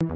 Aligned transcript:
¿Qué 0.00 0.06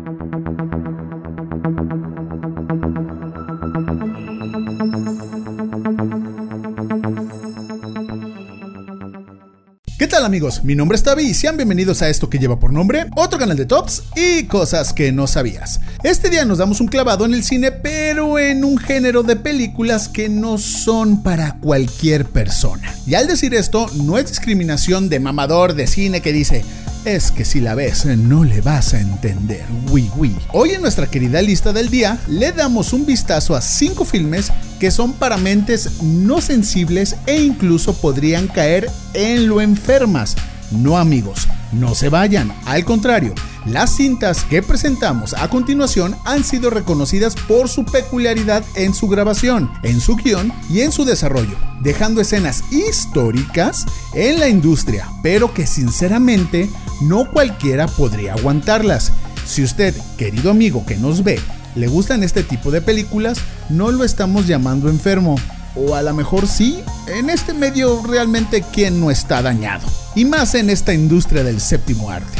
tal 10.06 10.24
amigos? 10.24 10.62
Mi 10.62 10.76
nombre 10.76 10.95
es 10.95 11.03
Tavi 11.03 11.24
y 11.24 11.34
sean 11.34 11.56
bienvenidos 11.56 12.00
a 12.03 12.08
esto 12.08 12.30
que 12.30 12.38
lleva 12.38 12.60
por 12.60 12.72
nombre 12.72 13.06
otro 13.16 13.40
canal 13.40 13.56
de 13.56 13.66
tops 13.66 14.04
y 14.14 14.45
cosas 14.45 14.92
que 14.92 15.10
no 15.10 15.26
sabías. 15.26 15.80
Este 16.05 16.30
día 16.30 16.45
nos 16.45 16.59
damos 16.59 16.80
un 16.80 16.87
clavado 16.87 17.25
en 17.25 17.35
el 17.35 17.43
cine, 17.43 17.73
pero 17.73 18.39
en 18.39 18.64
un 18.64 18.79
género 18.79 19.25
de 19.25 19.35
películas 19.35 20.09
que 20.09 20.29
no 20.29 20.59
son 20.59 21.25
para 21.25 21.59
cualquier 21.59 22.27
persona. 22.27 22.95
Y 23.05 23.17
al 23.17 23.27
decir 23.27 23.53
esto, 23.53 23.91
no 24.05 24.17
es 24.17 24.29
discriminación 24.29 25.09
de 25.09 25.19
mamador 25.19 25.75
de 25.75 25.89
cine 25.89 26.21
que 26.21 26.33
dice, 26.33 26.64
es 27.05 27.30
que 27.30 27.45
si 27.45 27.61
la 27.61 27.75
ves 27.75 28.05
no 28.07 28.45
le 28.45 28.61
vas 28.61 28.95
a 28.95 29.00
entender. 29.00 29.64
Wii 29.91 30.11
Wii. 30.16 30.37
Hoy 30.53 30.71
en 30.71 30.82
nuestra 30.82 31.09
querida 31.09 31.43
lista 31.43 31.73
del 31.73 31.90
día 31.90 32.18
le 32.28 32.52
damos 32.52 32.92
un 32.92 33.06
vistazo 33.06 33.54
a 33.54 33.60
5 33.60 34.04
filmes 34.04 34.52
que 34.78 34.90
son 34.90 35.12
para 35.12 35.36
mentes 35.36 36.02
no 36.02 36.41
sensibles 36.41 37.16
e 37.27 37.41
incluso 37.41 37.94
podrían 37.94 38.48
caer 38.48 38.91
en 39.14 39.48
lo 39.48 39.60
enfermas. 39.60 40.36
No 40.70 40.98
amigos, 40.98 41.48
no 41.72 41.94
se 41.94 42.08
vayan, 42.08 42.52
al 42.66 42.84
contrario, 42.84 43.34
las 43.64 43.96
cintas 43.96 44.44
que 44.44 44.62
presentamos 44.62 45.34
a 45.34 45.48
continuación 45.48 46.16
han 46.24 46.44
sido 46.44 46.70
reconocidas 46.70 47.34
por 47.34 47.68
su 47.68 47.84
peculiaridad 47.84 48.64
en 48.74 48.94
su 48.94 49.08
grabación, 49.08 49.70
en 49.82 50.00
su 50.00 50.16
guion 50.16 50.52
y 50.68 50.80
en 50.80 50.92
su 50.92 51.04
desarrollo, 51.04 51.56
dejando 51.80 52.20
escenas 52.20 52.64
históricas 52.70 53.86
en 54.14 54.40
la 54.40 54.48
industria, 54.48 55.08
pero 55.22 55.54
que 55.54 55.66
sinceramente 55.66 56.68
no 57.00 57.30
cualquiera 57.30 57.86
podría 57.86 58.34
aguantarlas. 58.34 59.12
Si 59.46 59.62
usted, 59.62 59.94
querido 60.18 60.50
amigo 60.50 60.84
que 60.86 60.96
nos 60.96 61.24
ve, 61.24 61.41
le 61.74 61.86
gustan 61.86 62.22
este 62.22 62.42
tipo 62.42 62.70
de 62.70 62.82
películas, 62.82 63.38
no 63.70 63.91
lo 63.91 64.04
estamos 64.04 64.47
llamando 64.47 64.88
enfermo. 64.88 65.36
O 65.75 65.95
a 65.95 66.03
lo 66.03 66.12
mejor 66.15 66.47
sí, 66.47 66.83
en 67.06 67.31
este 67.31 67.55
medio 67.55 68.03
realmente 68.03 68.62
quien 68.73 69.01
no 69.01 69.11
está 69.11 69.42
dañado. 69.42 69.87
Y 70.15 70.25
más 70.25 70.55
en 70.55 70.70
esta 70.70 70.92
industria 70.92 71.42
del 71.45 71.61
séptimo 71.61 72.11
arte. 72.11 72.39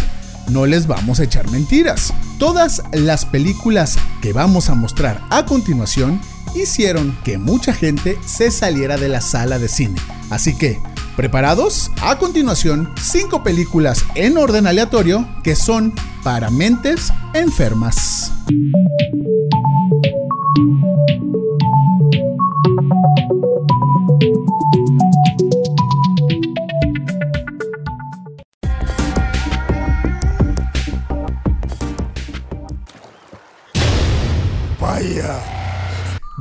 No 0.51 0.67
les 0.67 0.87
vamos 0.87 1.21
a 1.21 1.25
echar 1.25 1.51
mentiras. 1.51 2.13
Todas 2.39 2.83
las 2.93 3.25
películas 3.25 3.97
que 4.21 4.33
vamos 4.33 4.69
a 4.69 4.75
mostrar 4.75 5.23
a 5.31 5.47
continuación 5.47 6.21
hicieron 6.55 7.17
que 7.25 7.39
mucha 7.39 7.73
gente 7.73 8.19
se 8.27 8.51
saliera 8.51 8.97
de 8.97 9.09
la 9.09 9.21
sala 9.21 9.59
de 9.59 9.69
cine. 9.69 9.99
Así 10.29 10.55
que, 10.55 10.79
¿preparados? 11.17 11.91
A 12.03 12.19
continuación, 12.19 12.93
5 13.01 13.43
películas 13.43 14.05
en 14.15 14.37
orden 14.37 14.67
aleatorio 14.67 15.27
que 15.43 15.57
son 15.57 15.95
para 16.23 16.51
mentes 16.51 17.13
enfermas. 17.33 18.33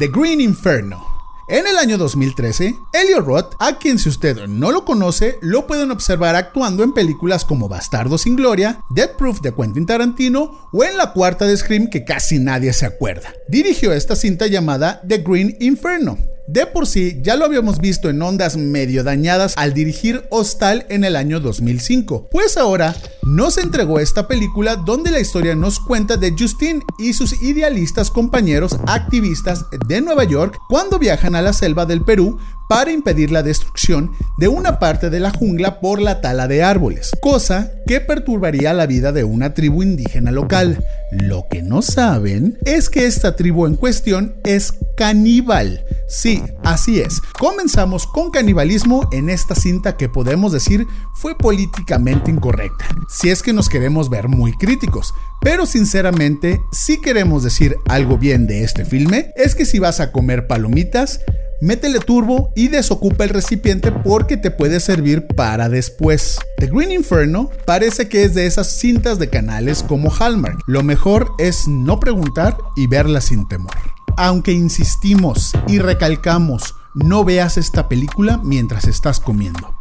The 0.02 0.08
Green 0.08 0.42
Inferno. 0.42 1.06
En 1.48 1.68
el 1.68 1.78
año 1.78 1.96
2013, 2.00 2.76
Elliot 2.92 3.24
Roth, 3.24 3.54
a 3.60 3.78
quien 3.78 4.00
si 4.00 4.10
usted 4.10 4.48
no 4.48 4.72
lo 4.72 4.84
conoce, 4.84 5.38
lo 5.44 5.68
pueden 5.68 5.92
observar 5.92 6.36
actuando 6.36 6.84
en 6.84 6.92
películas 6.92 7.46
como 7.46 7.70
Bastardo 7.70 8.18
sin 8.18 8.36
Gloria, 8.36 8.82
Death 8.90 9.16
Proof 9.16 9.42
de 9.42 9.54
Quentin 9.54 9.86
Tarantino 9.86 10.68
o 10.74 10.84
en 10.84 10.98
la 10.98 11.14
cuarta 11.14 11.46
de 11.46 11.56
Scream 11.56 11.88
que 11.92 12.04
casi 12.04 12.40
nadie 12.40 12.74
se 12.74 12.88
acuerda. 12.88 13.32
Dirigió 13.48 13.94
esta 13.94 14.16
cinta 14.16 14.48
llamada 14.48 15.04
The 15.08 15.20
Green 15.20 15.56
Inferno, 15.60 16.18
de 16.48 16.66
por 16.66 16.86
sí, 16.86 17.20
ya 17.22 17.38
lo 17.38 17.46
habíamos 17.46 17.80
visto 17.80 18.10
en 18.10 18.22
ondas 18.22 18.58
medio 18.58 19.06
dañadas 19.06 19.54
al 19.56 19.74
dirigir 19.74 20.26
Hostal 20.32 20.86
en 20.90 21.06
el 21.06 21.16
año 21.16 21.40
2005. 21.40 22.28
Pues 22.30 22.58
ahora 22.58 22.94
nos 23.24 23.58
entregó 23.58 24.00
esta 24.00 24.28
película 24.28 24.76
donde 24.76 25.12
la 25.12 25.20
historia 25.20 25.56
nos 25.56 25.80
cuenta 25.80 26.18
de 26.18 26.36
Justin 26.38 26.84
y 26.98 27.14
sus 27.14 27.42
idealistas 27.42 28.12
compañeros 28.12 28.78
activistas 28.88 29.66
de 29.88 30.02
Nueva 30.02 30.24
York 30.24 30.60
cuando 30.68 31.00
viajan 31.00 31.36
a 31.36 31.42
la 31.42 31.54
selva 31.54 31.86
del 31.86 32.04
Perú 32.04 32.40
para 32.72 32.94
impedir 32.94 33.32
la 33.32 33.44
destrucción 33.44 34.14
de 34.38 34.48
una 34.48 34.80
parte 34.80 35.10
de 35.10 35.20
la 35.20 35.32
jungla 35.32 35.82
por 35.82 36.02
la 36.02 36.22
tala 36.22 36.48
de 36.48 36.64
árboles, 36.64 37.12
cosa 37.22 37.70
que 37.86 38.00
perturbaría 38.00 38.74
la 38.74 38.86
vida 38.86 39.12
de 39.12 39.26
una 39.26 39.54
tribu 39.54 39.84
indígena 39.84 40.32
local. 40.32 40.82
Lo 41.12 41.48
que 41.52 41.62
no 41.64 41.82
saben 41.82 42.58
es 42.64 42.90
que 42.90 43.08
esta 43.08 43.36
tribu 43.36 43.66
en 43.66 43.76
cuestión 43.76 44.36
es 44.46 44.74
caníbal. 44.96 45.84
Sí, 46.08 46.42
así 46.64 47.02
es. 47.02 47.20
Comenzamos 47.38 48.08
con 48.08 48.32
canibalismo 48.32 49.10
en 49.12 49.30
esta 49.30 49.54
cinta 49.54 49.98
que 49.98 50.08
podemos 50.08 50.54
decir 50.54 50.88
fue 51.14 51.38
políticamente 51.38 52.32
incorrecta, 52.32 52.86
si 53.12 53.30
es 53.30 53.44
que 53.44 53.54
nos 53.54 53.68
queremos 53.68 54.10
ver 54.10 54.30
muy 54.30 54.54
críticos. 54.54 55.14
Pero 55.42 55.66
sinceramente, 55.66 56.62
si 56.72 57.02
queremos 57.02 57.44
decir 57.44 57.78
algo 57.88 58.18
bien 58.18 58.48
de 58.48 58.64
este 58.64 58.86
filme, 58.86 59.32
es 59.36 59.54
que 59.54 59.66
si 59.66 59.80
vas 59.80 60.00
a 60.00 60.12
comer 60.12 60.48
palomitas, 60.48 61.20
métele 61.62 62.00
turbo 62.00 62.54
y 62.56 62.70
desocupa 62.70 63.26
el 63.26 63.32
recipiente 63.32 63.92
porque 63.92 64.38
te 64.38 64.50
puede 64.50 64.80
servir 64.80 65.28
para 65.36 65.68
después. 65.68 66.40
The 66.58 66.68
Green 66.68 66.92
Inferno 66.92 67.50
parece 67.66 68.08
que 68.08 68.24
es 68.24 68.34
de 68.34 68.46
esas 68.46 68.68
cintas 68.68 69.20
de 69.20 69.30
canales 69.30 69.84
como 69.84 70.10
Hallmark. 70.10 70.60
Lo 70.66 70.82
mejor 70.82 71.34
es 71.38 71.68
no 71.68 72.00
preguntar 72.00 72.58
y 72.78 72.88
verla 72.88 73.20
sin 73.20 73.48
temor. 73.48 73.76
Aunque 74.16 74.54
insistimos 74.54 75.52
y 75.68 75.80
recalcamos, 75.80 76.76
no 76.94 77.26
veas 77.26 77.58
esta 77.58 77.90
película 77.90 78.40
mientras 78.44 78.86
estás 78.86 79.20
comiendo. 79.20 79.81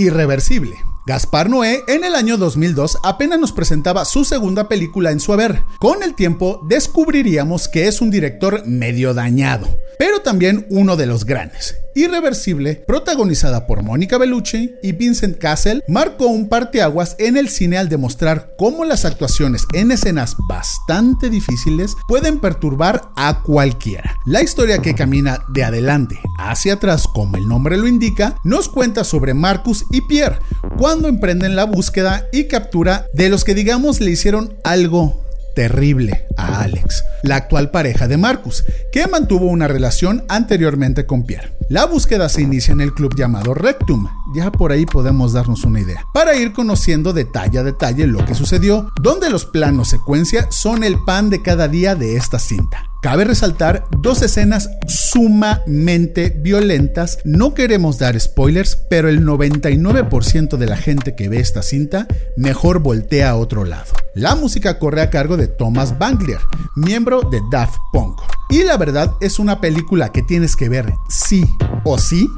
Irreversible. 0.00 0.76
Gaspar 1.06 1.48
Noé 1.48 1.82
en 1.88 2.04
el 2.04 2.14
año 2.14 2.36
2002 2.36 2.98
apenas 3.02 3.40
nos 3.40 3.52
presentaba 3.52 4.04
su 4.04 4.24
segunda 4.24 4.68
película 4.68 5.10
en 5.10 5.18
su 5.18 5.32
haber. 5.32 5.64
Con 5.78 6.02
el 6.02 6.14
tiempo 6.14 6.64
descubriríamos 6.68 7.68
que 7.68 7.88
es 7.88 8.00
un 8.00 8.10
director 8.10 8.66
medio 8.66 9.14
dañado, 9.14 9.66
pero 9.98 10.20
también 10.20 10.66
uno 10.70 10.96
de 10.96 11.06
los 11.06 11.24
grandes. 11.24 11.74
Irreversible, 11.94 12.76
protagonizada 12.86 13.66
por 13.66 13.82
Mónica 13.82 14.18
Bellucci 14.18 14.74
y 14.82 14.92
Vincent 14.92 15.38
Cassel, 15.38 15.82
marcó 15.88 16.26
un 16.26 16.48
parteaguas 16.48 17.16
en 17.18 17.36
el 17.36 17.48
cine 17.48 17.78
al 17.78 17.88
demostrar 17.88 18.54
cómo 18.56 18.84
las 18.84 19.04
actuaciones 19.04 19.64
en 19.72 19.90
escenas 19.90 20.36
bastante 20.48 21.30
difíciles 21.30 21.96
pueden 22.08 22.40
perturbar 22.40 23.10
a 23.16 23.42
cualquiera. 23.42 24.16
La 24.26 24.42
historia 24.42 24.78
que 24.78 24.94
camina 24.94 25.40
de 25.48 25.64
adelante 25.64 26.18
hacia 26.38 26.74
atrás, 26.74 27.06
como 27.06 27.36
el 27.36 27.48
nombre 27.48 27.76
lo 27.76 27.86
indica, 27.86 28.36
nos 28.44 28.68
cuenta 28.68 29.04
sobre 29.04 29.34
Marcus 29.34 29.84
y 29.90 30.02
Pierre 30.02 30.38
cuando 30.78 31.08
emprenden 31.08 31.56
la 31.56 31.64
búsqueda 31.64 32.26
y 32.32 32.44
captura 32.44 33.06
de 33.12 33.28
los 33.28 33.44
que 33.44 33.54
digamos 33.54 34.00
le 34.00 34.10
hicieron 34.10 34.54
algo 34.64 35.19
terrible 35.54 36.26
a 36.36 36.62
Alex, 36.62 37.04
la 37.22 37.36
actual 37.36 37.70
pareja 37.70 38.08
de 38.08 38.16
Marcus, 38.16 38.64
que 38.92 39.06
mantuvo 39.06 39.46
una 39.46 39.68
relación 39.68 40.24
anteriormente 40.28 41.06
con 41.06 41.24
Pierre. 41.24 41.56
La 41.68 41.84
búsqueda 41.84 42.28
se 42.28 42.42
inicia 42.42 42.72
en 42.72 42.80
el 42.80 42.92
club 42.92 43.14
llamado 43.14 43.54
Rectum, 43.54 44.08
ya 44.34 44.50
por 44.50 44.72
ahí 44.72 44.86
podemos 44.86 45.32
darnos 45.32 45.64
una 45.64 45.80
idea, 45.80 46.04
para 46.12 46.34
ir 46.34 46.52
conociendo 46.52 47.12
detalle 47.12 47.58
a 47.58 47.62
detalle 47.62 48.06
lo 48.06 48.24
que 48.24 48.34
sucedió, 48.34 48.90
donde 49.00 49.30
los 49.30 49.46
planos 49.46 49.88
secuencia 49.88 50.48
son 50.50 50.82
el 50.82 50.98
pan 51.04 51.30
de 51.30 51.42
cada 51.42 51.68
día 51.68 51.94
de 51.94 52.16
esta 52.16 52.38
cinta. 52.38 52.89
Cabe 53.02 53.24
resaltar 53.24 53.86
dos 54.02 54.20
escenas 54.20 54.68
sumamente 54.86 56.36
violentas. 56.38 57.18
No 57.24 57.54
queremos 57.54 57.98
dar 57.98 58.18
spoilers, 58.20 58.76
pero 58.90 59.08
el 59.08 59.24
99% 59.24 60.58
de 60.58 60.66
la 60.66 60.76
gente 60.76 61.16
que 61.16 61.30
ve 61.30 61.40
esta 61.40 61.62
cinta 61.62 62.06
mejor 62.36 62.80
voltea 62.80 63.30
a 63.30 63.36
otro 63.36 63.64
lado. 63.64 63.92
La 64.14 64.36
música 64.36 64.78
corre 64.78 65.00
a 65.00 65.08
cargo 65.08 65.38
de 65.38 65.48
Thomas 65.48 65.98
Banglier, 65.98 66.40
miembro 66.76 67.22
de 67.22 67.40
Daft 67.50 67.78
Punk. 67.90 68.20
Y 68.50 68.64
la 68.64 68.76
verdad 68.76 69.14
es 69.22 69.38
una 69.38 69.62
película 69.62 70.12
que 70.12 70.22
tienes 70.22 70.54
que 70.54 70.68
ver 70.68 70.92
sí 71.08 71.46
o 71.84 71.96
sí. 71.98 72.28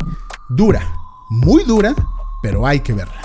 Dura, 0.49 0.93
muy 1.29 1.65
dura, 1.65 1.93
pero 2.41 2.69
hay 2.69 2.81
que 2.81 2.93
verla. 2.93 3.22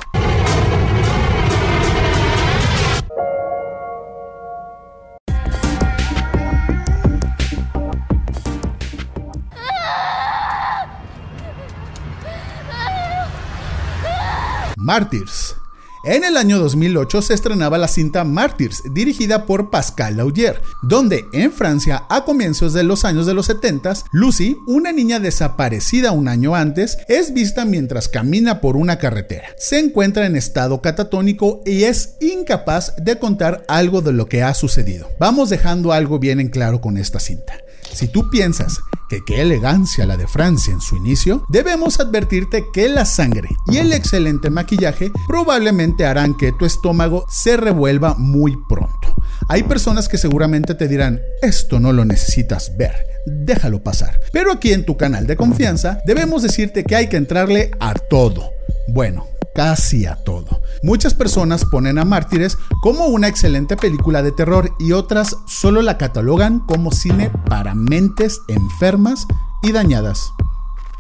Martyrs. 14.88 15.58
En 16.06 16.24
el 16.24 16.38
año 16.38 16.60
2008 16.60 17.22
se 17.22 17.34
estrenaba 17.34 17.78
la 17.78 17.90
cinta 17.90 18.24
Martyrs, 18.24 18.84
dirigida 18.94 19.46
por 19.46 19.70
Pascal 19.70 20.16
Laugier, 20.16 20.62
donde 20.82 21.26
en 21.34 21.52
Francia, 21.52 22.06
a 22.10 22.24
comienzos 22.24 22.72
de 22.72 22.84
los 22.84 23.04
años 23.04 23.26
de 23.26 23.34
los 23.34 23.48
70, 23.48 23.96
Lucy, 24.14 24.56
una 24.66 24.94
niña 24.94 25.20
desaparecida 25.20 26.14
un 26.14 26.30
año 26.30 26.56
antes, 26.56 27.00
es 27.10 27.34
vista 27.34 27.66
mientras 27.66 28.08
camina 28.08 28.62
por 28.62 28.78
una 28.78 28.98
carretera. 28.98 29.50
Se 29.58 29.78
encuentra 29.78 30.26
en 30.26 30.38
estado 30.38 30.82
catatónico 30.82 31.62
y 31.66 31.84
es 31.84 32.16
incapaz 32.22 32.94
de 32.96 33.20
contar 33.20 33.66
algo 33.68 34.02
de 34.02 34.14
lo 34.14 34.30
que 34.30 34.42
ha 34.42 34.54
sucedido. 34.54 35.10
Vamos 35.20 35.50
dejando 35.50 35.92
algo 35.92 36.18
bien 36.18 36.40
en 36.40 36.48
claro 36.48 36.80
con 36.80 36.96
esta 36.96 37.20
cinta. 37.20 37.58
Si 37.92 38.08
tú 38.08 38.30
piensas 38.30 38.80
que 39.10 39.24
qué 39.24 39.42
elegancia 39.42 40.06
la 40.06 40.18
de 40.18 40.28
Francia 40.28 40.74
en 40.74 40.82
su 40.82 40.96
inicio, 40.96 41.46
debemos 41.50 42.00
advertirte 42.00 42.66
que 42.72 42.90
la 42.90 43.06
sangre 43.06 43.50
y 43.68 43.78
el 43.78 43.94
excelente 43.94 44.50
maquillaje 44.50 45.12
probablemente 45.28 46.06
harán 46.06 46.36
que 46.36 46.52
tu 46.52 46.66
estómago 46.66 47.26
se 47.30 47.58
revuelva 47.58 48.16
muy 48.18 48.58
pronto. 48.68 49.16
Hay 49.50 49.64
personas 49.64 50.10
que 50.10 50.18
seguramente 50.18 50.76
te 50.76 50.88
dirán, 50.88 51.22
esto 51.42 51.80
no 51.80 51.94
lo 51.94 52.06
necesitas 52.06 52.76
ver, 52.78 52.94
déjalo 53.26 53.84
pasar. 53.84 54.20
Pero 54.34 54.52
aquí 54.52 54.74
en 54.74 54.86
tu 54.86 54.98
canal 54.98 55.28
de 55.28 55.38
confianza 55.38 56.00
debemos 56.06 56.44
decirte 56.44 56.84
que 56.84 56.96
hay 56.96 57.08
que 57.08 57.18
entrarle 57.18 57.72
a 57.80 57.94
todo. 57.94 58.52
Bueno, 58.90 59.28
casi 59.58 60.06
a 60.06 60.16
todo. 60.24 60.62
Muchas 60.84 61.16
personas 61.16 61.66
ponen 61.66 61.98
a 61.98 62.06
Mártires 62.06 62.60
como 62.80 63.08
una 63.08 63.28
excelente 63.28 63.76
película 63.76 64.22
de 64.22 64.32
terror 64.32 64.76
y 64.78 64.92
otras 64.92 65.36
solo 65.48 65.82
la 65.82 65.98
catalogan 65.98 66.60
como 66.60 66.92
cine 66.92 67.32
para 67.50 67.74
mentes 67.74 68.42
enfermas 68.50 69.26
y 69.64 69.72
dañadas. 69.72 70.32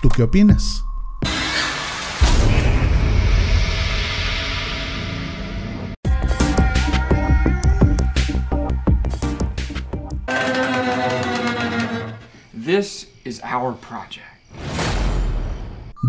¿Tú 0.01 0.09
qué 0.09 0.23
opinas? 0.23 0.83
This 12.65 13.07
is 13.23 13.39
our 13.43 13.75
project. 13.75 14.25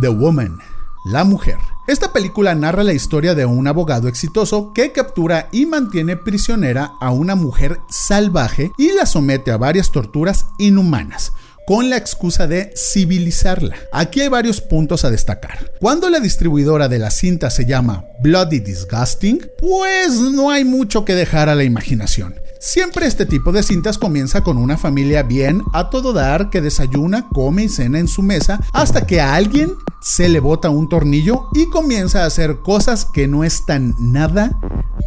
The 0.00 0.09
Woman, 0.09 0.59
la 1.05 1.25
mujer. 1.25 1.59
Esta 1.88 2.12
película 2.12 2.55
narra 2.55 2.85
la 2.85 2.93
historia 2.93 3.35
de 3.35 3.46
un 3.46 3.67
abogado 3.67 4.08
exitoso 4.08 4.75
que 4.75 4.93
captura 4.93 5.49
y 5.52 5.64
mantiene 5.64 6.19
prisionera 6.19 6.93
a 7.00 7.12
una 7.12 7.35
mujer 7.35 7.79
salvaje 7.88 8.73
y 8.76 8.93
la 8.93 9.06
somete 9.06 9.52
a 9.52 9.56
varias 9.56 9.90
torturas 9.90 10.44
inhumanas 10.58 11.32
con 11.67 11.88
la 11.88 11.96
excusa 11.96 12.46
de 12.46 12.75
civilizarla. 12.76 13.75
Aquí 13.90 14.20
hay 14.20 14.29
varios 14.29 14.61
puntos 14.61 15.06
a 15.06 15.11
destacar. 15.11 15.73
Cuando 15.81 16.11
la 16.11 16.20
distribuidora 16.20 16.88
de 16.88 16.99
la 16.99 17.11
cinta 17.11 17.49
se 17.49 17.64
llama 17.64 18.05
Bloody 18.23 18.61
Disgusting, 18.61 19.46
pues 19.58 20.12
no 20.12 20.50
hay 20.50 20.67
mucho 20.67 21.06
que 21.06 21.14
dejar 21.14 21.49
a 21.49 21.55
la 21.55 21.64
imaginación. 21.64 22.35
Siempre 22.60 23.06
este 23.06 23.25
tipo 23.25 23.52
de 23.52 23.62
cintas 23.62 23.99
comienza 23.99 24.43
con 24.43 24.58
una 24.58 24.76
familia 24.76 25.22
bien 25.22 25.62
a 25.72 25.90
todo 25.90 26.12
dar 26.12 26.50
que 26.50 26.60
desayuna, 26.60 27.28
come 27.28 27.64
y 27.64 27.69
cena 27.69 28.00
en 28.00 28.08
su 28.08 28.22
mesa 28.22 28.60
hasta 28.72 29.06
que 29.06 29.20
a 29.20 29.37
alguien 29.37 29.75
se 30.00 30.28
le 30.28 30.40
bota 30.40 30.69
un 30.69 30.88
tornillo 30.88 31.49
y 31.55 31.69
comienza 31.70 32.22
a 32.22 32.26
hacer 32.26 32.58
cosas 32.64 33.05
que 33.05 33.28
no 33.28 33.44
están 33.44 33.94
nada, 34.00 34.58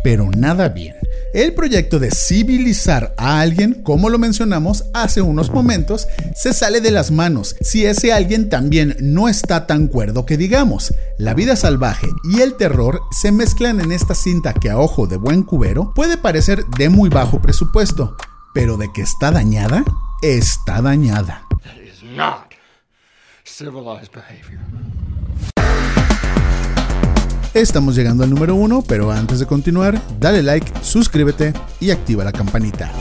pero 0.03 0.29
nada 0.31 0.69
bien. 0.69 0.95
El 1.33 1.53
proyecto 1.53 1.99
de 1.99 2.11
civilizar 2.11 3.13
a 3.17 3.39
alguien, 3.39 3.83
como 3.83 4.09
lo 4.09 4.19
mencionamos 4.19 4.83
hace 4.93 5.21
unos 5.21 5.49
momentos, 5.51 6.07
se 6.35 6.53
sale 6.53 6.81
de 6.81 6.91
las 6.91 7.11
manos 7.11 7.55
si 7.61 7.85
ese 7.85 8.11
alguien 8.11 8.49
también 8.49 8.97
no 8.99 9.29
está 9.29 9.65
tan 9.65 9.87
cuerdo 9.87 10.25
que 10.25 10.35
digamos. 10.35 10.93
La 11.17 11.33
vida 11.33 11.55
salvaje 11.55 12.07
y 12.33 12.41
el 12.41 12.55
terror 12.55 13.01
se 13.11 13.31
mezclan 13.31 13.79
en 13.79 13.93
esta 13.93 14.13
cinta 14.13 14.53
que 14.53 14.69
a 14.69 14.77
ojo 14.77 15.07
de 15.07 15.17
buen 15.17 15.43
cubero 15.43 15.93
puede 15.95 16.17
parecer 16.17 16.65
de 16.77 16.89
muy 16.89 17.09
bajo 17.09 17.40
presupuesto, 17.41 18.15
pero 18.53 18.77
de 18.77 18.91
que 18.91 19.01
está 19.01 19.31
dañada, 19.31 19.83
está 20.21 20.81
dañada. 20.81 21.43
Estamos 27.53 27.95
llegando 27.95 28.23
al 28.23 28.29
número 28.29 28.55
uno, 28.55 28.81
pero 28.81 29.11
antes 29.11 29.39
de 29.39 29.45
continuar, 29.45 30.01
dale 30.19 30.41
like, 30.41 30.71
suscríbete 30.81 31.53
y 31.79 31.91
activa 31.91 32.23
la 32.23 32.31
campanita. 32.31 32.91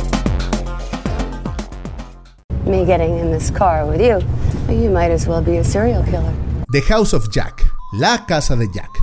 Me 2.67 2.85
getting 2.85 3.19
in 3.19 3.33
this 3.33 3.51
car 3.51 3.85
with 3.87 4.01
you, 4.01 4.19
you 4.69 4.91
might 4.91 5.11
as 5.11 5.27
well 5.27 5.43
be 5.43 5.59
a 5.59 5.65
serial 5.65 6.05
killer. 6.05 6.33
The 6.73 6.83
House 6.83 7.15
of 7.15 7.31
Jack, 7.31 7.65
la 7.93 8.27
casa 8.27 8.55
de 8.55 8.69
Jack. 8.73 9.00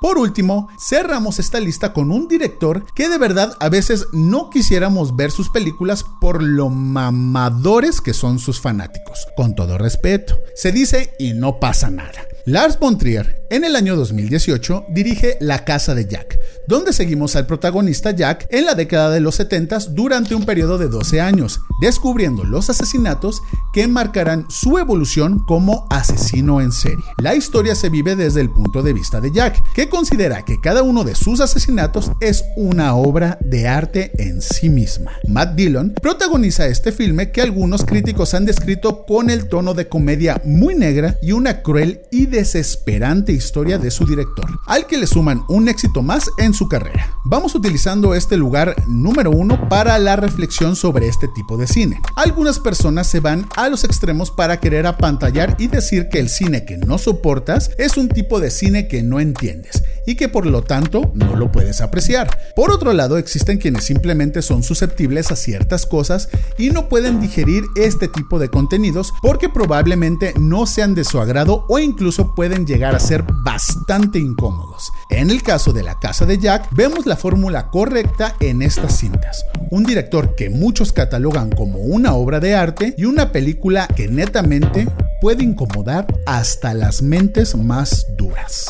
Por 0.00 0.16
último, 0.16 0.68
cerramos 0.78 1.38
esta 1.38 1.60
lista 1.60 1.92
con 1.92 2.10
un 2.10 2.26
director 2.26 2.86
que 2.94 3.08
de 3.08 3.18
verdad 3.18 3.56
a 3.60 3.68
veces 3.68 4.06
no 4.12 4.48
quisiéramos 4.48 5.14
ver 5.14 5.30
sus 5.30 5.50
películas 5.50 6.04
por 6.20 6.42
lo 6.42 6.70
mamadores 6.70 8.00
que 8.00 8.14
son 8.14 8.38
sus 8.38 8.60
fanáticos. 8.60 9.26
Con 9.36 9.54
todo 9.54 9.76
respeto, 9.76 10.38
se 10.54 10.72
dice 10.72 11.12
y 11.18 11.34
no 11.34 11.60
pasa 11.60 11.90
nada. 11.90 12.29
Lars 12.46 12.78
von 12.78 12.96
Trier, 12.96 13.46
en 13.50 13.64
el 13.64 13.76
año 13.76 13.96
2018, 13.96 14.86
dirige 14.88 15.36
La 15.40 15.64
Casa 15.64 15.94
de 15.94 16.06
Jack, 16.06 16.38
donde 16.66 16.94
seguimos 16.94 17.36
al 17.36 17.46
protagonista 17.46 18.12
Jack 18.12 18.46
en 18.50 18.64
la 18.64 18.74
década 18.74 19.10
de 19.10 19.20
los 19.20 19.34
70 19.34 19.78
durante 19.90 20.34
un 20.34 20.46
periodo 20.46 20.78
de 20.78 20.88
12 20.88 21.20
años, 21.20 21.60
descubriendo 21.82 22.44
los 22.44 22.70
asesinatos 22.70 23.42
que 23.74 23.88
marcarán 23.88 24.46
su 24.48 24.78
evolución 24.78 25.40
como 25.46 25.86
asesino 25.90 26.62
en 26.62 26.72
serie. 26.72 27.04
La 27.18 27.34
historia 27.34 27.74
se 27.74 27.90
vive 27.90 28.16
desde 28.16 28.40
el 28.40 28.50
punto 28.50 28.82
de 28.82 28.94
vista 28.94 29.20
de 29.20 29.32
Jack, 29.32 29.62
que 29.74 29.90
considera 29.90 30.42
que 30.44 30.60
cada 30.60 30.82
uno 30.82 31.04
de 31.04 31.14
sus 31.14 31.40
asesinatos 31.40 32.10
es 32.20 32.44
una 32.56 32.94
obra 32.94 33.38
de 33.42 33.68
arte 33.68 34.12
en 34.16 34.40
sí 34.40 34.70
misma. 34.70 35.12
Matt 35.28 35.56
Dillon 35.56 35.92
protagoniza 36.00 36.66
este 36.68 36.90
filme 36.90 37.32
que 37.32 37.42
algunos 37.42 37.84
críticos 37.84 38.32
han 38.32 38.46
descrito 38.46 39.04
con 39.04 39.28
el 39.28 39.48
tono 39.48 39.74
de 39.74 39.88
comedia 39.88 40.40
muy 40.44 40.74
negra 40.74 41.18
y 41.20 41.32
una 41.32 41.62
cruel 41.62 42.00
y 42.10 42.29
desesperante 42.30 43.32
historia 43.32 43.78
de 43.78 43.90
su 43.90 44.06
director, 44.06 44.60
al 44.66 44.86
que 44.86 44.96
le 44.96 45.06
suman 45.06 45.44
un 45.48 45.68
éxito 45.68 46.02
más 46.02 46.30
en 46.38 46.54
su 46.54 46.68
carrera. 46.68 47.14
Vamos 47.24 47.54
utilizando 47.54 48.14
este 48.14 48.36
lugar 48.36 48.74
número 48.86 49.30
uno 49.30 49.68
para 49.68 49.98
la 49.98 50.16
reflexión 50.16 50.76
sobre 50.76 51.08
este 51.08 51.28
tipo 51.28 51.58
de 51.58 51.66
cine. 51.66 52.00
Algunas 52.16 52.58
personas 52.58 53.08
se 53.08 53.20
van 53.20 53.46
a 53.56 53.68
los 53.68 53.84
extremos 53.84 54.30
para 54.30 54.60
querer 54.60 54.86
apantallar 54.86 55.56
y 55.58 55.66
decir 55.66 56.08
que 56.08 56.20
el 56.20 56.28
cine 56.28 56.64
que 56.64 56.78
no 56.78 56.96
soportas 56.98 57.72
es 57.78 57.96
un 57.96 58.08
tipo 58.08 58.40
de 58.40 58.50
cine 58.50 58.88
que 58.88 59.02
no 59.02 59.20
entiendes 59.20 59.82
y 60.06 60.14
que 60.14 60.28
por 60.28 60.46
lo 60.46 60.62
tanto 60.62 61.12
no 61.14 61.36
lo 61.36 61.52
puedes 61.52 61.80
apreciar. 61.80 62.28
Por 62.56 62.70
otro 62.70 62.92
lado, 62.92 63.18
existen 63.18 63.58
quienes 63.58 63.84
simplemente 63.84 64.42
son 64.42 64.62
susceptibles 64.62 65.30
a 65.30 65.36
ciertas 65.36 65.86
cosas 65.86 66.28
y 66.58 66.70
no 66.70 66.88
pueden 66.88 67.20
digerir 67.20 67.64
este 67.76 68.08
tipo 68.08 68.38
de 68.38 68.48
contenidos 68.48 69.12
porque 69.22 69.48
probablemente 69.48 70.34
no 70.38 70.66
sean 70.66 70.94
de 70.94 71.04
su 71.04 71.20
agrado 71.20 71.66
o 71.68 71.78
pueden 72.34 72.66
llegar 72.66 72.94
a 72.94 73.00
ser 73.00 73.24
bastante 73.44 74.18
incómodos. 74.18 74.92
En 75.08 75.30
el 75.30 75.42
caso 75.42 75.72
de 75.72 75.82
la 75.82 75.98
casa 75.98 76.26
de 76.26 76.38
Jack, 76.38 76.68
vemos 76.70 77.06
la 77.06 77.16
fórmula 77.16 77.68
correcta 77.68 78.36
en 78.40 78.62
estas 78.62 78.98
cintas. 78.98 79.44
Un 79.70 79.84
director 79.84 80.34
que 80.34 80.50
muchos 80.50 80.92
catalogan 80.92 81.50
como 81.50 81.78
una 81.78 82.14
obra 82.14 82.40
de 82.40 82.54
arte 82.54 82.94
y 82.96 83.04
una 83.04 83.32
película 83.32 83.86
que 83.88 84.08
netamente 84.08 84.86
puede 85.20 85.44
incomodar 85.44 86.06
hasta 86.26 86.74
las 86.74 87.02
mentes 87.02 87.56
más 87.56 88.06
duras. 88.16 88.68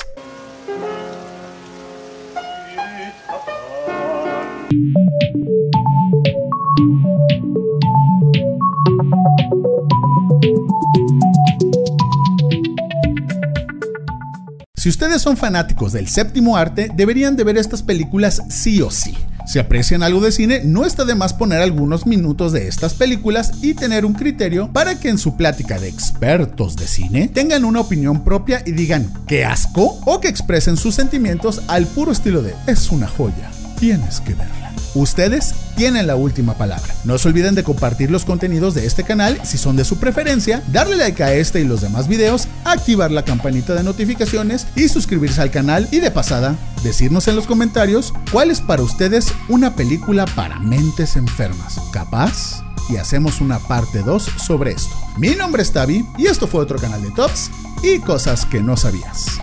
Si 14.81 14.89
ustedes 14.89 15.21
son 15.21 15.37
fanáticos 15.37 15.93
del 15.93 16.09
séptimo 16.09 16.57
arte, 16.57 16.91
deberían 16.95 17.37
de 17.37 17.45
ver 17.45 17.59
estas 17.59 17.83
películas 17.83 18.41
sí 18.49 18.81
o 18.81 18.91
sí. 18.91 19.15
Si 19.47 19.59
aprecian 19.59 20.03
algo 20.03 20.23
de 20.23 20.33
cine, 20.33 20.63
no 20.65 20.87
está 20.87 21.05
de 21.05 21.15
más 21.15 21.35
poner 21.35 21.61
algunos 21.61 22.07
minutos 22.07 22.53
de 22.53 22.67
estas 22.67 22.95
películas 22.95 23.53
y 23.61 23.75
tener 23.75 24.07
un 24.07 24.15
criterio 24.15 24.73
para 24.73 24.99
que 24.99 25.11
en 25.11 25.19
su 25.19 25.37
plática 25.37 25.79
de 25.79 25.89
expertos 25.89 26.77
de 26.77 26.87
cine 26.87 27.29
tengan 27.29 27.67
una 27.67 27.81
opinión 27.81 28.25
propia 28.25 28.63
y 28.65 28.73
digan 28.73 29.13
qué 29.27 29.45
asco 29.45 30.01
o 30.07 30.19
que 30.19 30.29
expresen 30.29 30.79
sus 30.79 30.95
sentimientos 30.95 31.61
al 31.69 31.87
puro 31.87 32.11
estilo 32.11 32.41
de 32.41 32.55
es 32.67 32.91
una 32.91 33.07
joya, 33.07 33.51
tienes 33.79 34.21
que 34.21 34.33
verla. 34.33 34.70
Ustedes 34.95 35.55
tienen 35.77 36.07
la 36.07 36.17
última 36.17 36.55
palabra. 36.55 36.93
No 37.05 37.17
se 37.19 37.29
olviden 37.29 37.55
de 37.55 37.63
compartir 37.63 38.11
los 38.11 38.25
contenidos 38.25 38.75
de 38.75 38.87
este 38.87 39.05
canal 39.05 39.41
si 39.45 39.57
son 39.57 39.77
de 39.77 39.85
su 39.85 39.99
preferencia, 39.99 40.63
darle 40.69 40.97
like 40.97 41.23
a 41.23 41.33
este 41.35 41.61
y 41.61 41.65
los 41.65 41.81
demás 41.81 42.09
videos, 42.09 42.49
activar 42.65 43.11
la 43.11 43.25
campanita 43.25 43.75
de 43.75 43.85
notificaciones 43.85 44.67
y 44.75 44.89
suscribirse 44.89 45.41
al 45.41 45.51
canal 45.51 45.89
y 45.93 46.01
de 46.01 46.11
pasada 46.11 46.57
decirnos 46.83 47.29
en 47.29 47.37
los 47.37 47.47
comentarios 47.47 48.13
cuál 48.33 48.51
es 48.51 48.61
para 48.61 48.83
ustedes 48.83 49.33
una 49.49 49.77
película 49.77 50.27
para 50.35 50.59
mentes 50.59 51.17
enfermas. 51.17 51.81
¿Capaz? 51.93 52.63
Y 52.89 52.97
hacemos 52.97 53.41
una 53.41 53.61
parte 53.61 54.03
2 54.03 54.23
sobre 54.45 54.73
esto. 54.73 54.95
Mi 55.17 55.31
nombre 55.37 55.63
es 55.63 55.71
Tavi 55.71 56.05
y 56.19 56.27
esto 56.27 56.49
fue 56.49 56.61
otro 56.61 56.79
canal 56.79 57.03
de 57.03 57.11
Tops 57.13 57.51
y 57.85 58.01
cosas 58.01 58.45
que 58.45 58.61
no 58.61 58.77
sabías. 58.77 59.39